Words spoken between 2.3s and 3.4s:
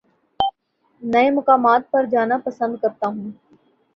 پسند کرتا ہوں